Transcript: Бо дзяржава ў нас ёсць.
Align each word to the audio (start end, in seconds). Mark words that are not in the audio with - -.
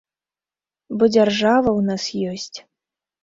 Бо 0.97 1.03
дзяржава 1.15 1.71
ў 1.73 1.81
нас 1.91 2.03
ёсць. 2.31 2.57